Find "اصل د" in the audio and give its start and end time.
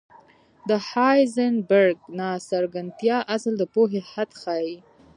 3.35-3.63